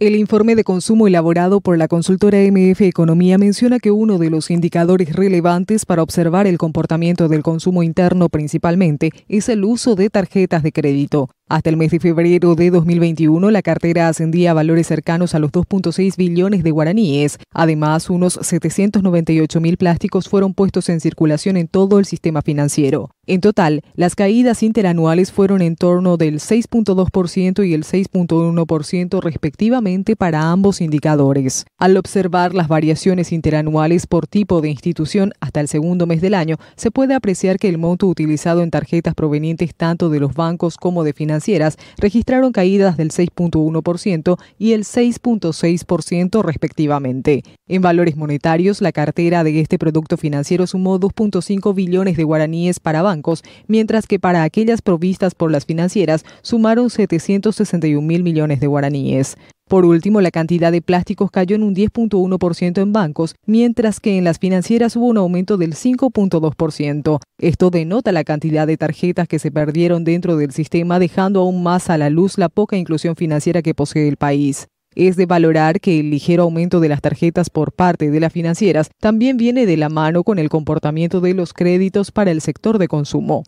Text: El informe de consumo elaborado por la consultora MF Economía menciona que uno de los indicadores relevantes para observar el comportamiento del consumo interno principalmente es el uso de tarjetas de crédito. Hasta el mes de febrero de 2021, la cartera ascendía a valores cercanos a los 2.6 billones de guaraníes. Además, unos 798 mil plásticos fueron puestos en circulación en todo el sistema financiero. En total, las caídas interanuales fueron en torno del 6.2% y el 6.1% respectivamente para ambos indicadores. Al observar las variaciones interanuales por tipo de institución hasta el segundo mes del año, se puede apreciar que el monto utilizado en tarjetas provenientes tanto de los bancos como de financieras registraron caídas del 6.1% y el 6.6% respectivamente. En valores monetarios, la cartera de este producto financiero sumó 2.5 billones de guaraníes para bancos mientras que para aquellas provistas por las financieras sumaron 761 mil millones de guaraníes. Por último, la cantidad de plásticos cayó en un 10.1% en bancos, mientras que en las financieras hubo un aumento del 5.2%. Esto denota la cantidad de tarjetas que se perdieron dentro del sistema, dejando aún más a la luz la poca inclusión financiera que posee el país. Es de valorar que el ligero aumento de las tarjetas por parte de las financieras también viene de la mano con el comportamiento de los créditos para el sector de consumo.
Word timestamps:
El 0.00 0.14
informe 0.14 0.54
de 0.54 0.62
consumo 0.62 1.08
elaborado 1.08 1.60
por 1.60 1.76
la 1.76 1.88
consultora 1.88 2.38
MF 2.38 2.82
Economía 2.82 3.36
menciona 3.36 3.80
que 3.80 3.90
uno 3.90 4.18
de 4.18 4.30
los 4.30 4.48
indicadores 4.48 5.12
relevantes 5.12 5.84
para 5.84 6.04
observar 6.04 6.46
el 6.46 6.56
comportamiento 6.56 7.26
del 7.26 7.42
consumo 7.42 7.82
interno 7.82 8.28
principalmente 8.28 9.10
es 9.26 9.48
el 9.48 9.64
uso 9.64 9.96
de 9.96 10.08
tarjetas 10.08 10.62
de 10.62 10.70
crédito. 10.70 11.30
Hasta 11.50 11.70
el 11.70 11.78
mes 11.78 11.90
de 11.92 11.98
febrero 11.98 12.54
de 12.54 12.70
2021, 12.70 13.50
la 13.50 13.62
cartera 13.62 14.08
ascendía 14.08 14.50
a 14.50 14.54
valores 14.54 14.86
cercanos 14.86 15.34
a 15.34 15.38
los 15.38 15.50
2.6 15.50 16.14
billones 16.16 16.62
de 16.62 16.70
guaraníes. 16.70 17.38
Además, 17.54 18.10
unos 18.10 18.38
798 18.42 19.58
mil 19.58 19.78
plásticos 19.78 20.28
fueron 20.28 20.52
puestos 20.52 20.90
en 20.90 21.00
circulación 21.00 21.56
en 21.56 21.66
todo 21.66 21.98
el 22.00 22.04
sistema 22.04 22.42
financiero. 22.42 23.08
En 23.26 23.40
total, 23.40 23.82
las 23.94 24.14
caídas 24.14 24.62
interanuales 24.62 25.32
fueron 25.32 25.60
en 25.60 25.76
torno 25.76 26.16
del 26.16 26.40
6.2% 26.40 27.66
y 27.66 27.74
el 27.74 27.84
6.1% 27.84 29.22
respectivamente 29.22 30.16
para 30.16 30.50
ambos 30.50 30.80
indicadores. 30.80 31.66
Al 31.78 31.96
observar 31.96 32.54
las 32.54 32.68
variaciones 32.68 33.32
interanuales 33.32 34.06
por 34.06 34.26
tipo 34.26 34.60
de 34.62 34.70
institución 34.70 35.32
hasta 35.40 35.60
el 35.60 35.68
segundo 35.68 36.06
mes 36.06 36.20
del 36.22 36.32
año, 36.34 36.56
se 36.76 36.90
puede 36.90 37.14
apreciar 37.14 37.58
que 37.58 37.68
el 37.68 37.76
monto 37.76 38.06
utilizado 38.06 38.62
en 38.62 38.70
tarjetas 38.70 39.14
provenientes 39.14 39.74
tanto 39.74 40.08
de 40.08 40.20
los 40.20 40.34
bancos 40.34 40.76
como 40.76 41.04
de 41.04 41.12
financieras 41.38 41.78
registraron 41.98 42.52
caídas 42.52 42.96
del 42.96 43.10
6.1% 43.10 44.38
y 44.58 44.72
el 44.72 44.84
6.6% 44.84 46.42
respectivamente. 46.42 47.44
En 47.68 47.80
valores 47.80 48.16
monetarios, 48.16 48.80
la 48.80 48.92
cartera 48.92 49.44
de 49.44 49.60
este 49.60 49.78
producto 49.78 50.16
financiero 50.16 50.66
sumó 50.66 50.98
2.5 50.98 51.74
billones 51.74 52.16
de 52.16 52.24
guaraníes 52.24 52.80
para 52.80 53.02
bancos 53.02 53.44
mientras 53.68 54.06
que 54.06 54.18
para 54.18 54.42
aquellas 54.42 54.82
provistas 54.82 55.34
por 55.34 55.52
las 55.52 55.64
financieras 55.64 56.24
sumaron 56.42 56.90
761 56.90 58.02
mil 58.04 58.22
millones 58.24 58.58
de 58.58 58.66
guaraníes. 58.66 59.36
Por 59.68 59.84
último, 59.84 60.22
la 60.22 60.30
cantidad 60.30 60.72
de 60.72 60.80
plásticos 60.80 61.30
cayó 61.30 61.54
en 61.54 61.62
un 61.62 61.74
10.1% 61.74 62.80
en 62.80 62.92
bancos, 62.94 63.34
mientras 63.44 64.00
que 64.00 64.16
en 64.16 64.24
las 64.24 64.38
financieras 64.38 64.96
hubo 64.96 65.04
un 65.06 65.18
aumento 65.18 65.58
del 65.58 65.74
5.2%. 65.74 67.20
Esto 67.38 67.70
denota 67.70 68.10
la 68.10 68.24
cantidad 68.24 68.66
de 68.66 68.78
tarjetas 68.78 69.28
que 69.28 69.38
se 69.38 69.50
perdieron 69.50 70.04
dentro 70.04 70.38
del 70.38 70.52
sistema, 70.52 70.98
dejando 70.98 71.40
aún 71.40 71.62
más 71.62 71.90
a 71.90 71.98
la 71.98 72.08
luz 72.08 72.38
la 72.38 72.48
poca 72.48 72.78
inclusión 72.78 73.14
financiera 73.14 73.60
que 73.60 73.74
posee 73.74 74.08
el 74.08 74.16
país. 74.16 74.68
Es 74.94 75.16
de 75.16 75.26
valorar 75.26 75.80
que 75.80 76.00
el 76.00 76.08
ligero 76.08 76.44
aumento 76.44 76.80
de 76.80 76.88
las 76.88 77.02
tarjetas 77.02 77.50
por 77.50 77.72
parte 77.72 78.10
de 78.10 78.20
las 78.20 78.32
financieras 78.32 78.90
también 78.98 79.36
viene 79.36 79.66
de 79.66 79.76
la 79.76 79.90
mano 79.90 80.24
con 80.24 80.38
el 80.38 80.48
comportamiento 80.48 81.20
de 81.20 81.34
los 81.34 81.52
créditos 81.52 82.10
para 82.10 82.30
el 82.30 82.40
sector 82.40 82.78
de 82.78 82.88
consumo. 82.88 83.44